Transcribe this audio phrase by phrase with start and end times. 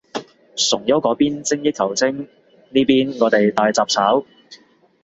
[0.55, 2.21] 崇優嗰邊精益求精，
[2.71, 4.25] 呢邊我哋大雜炒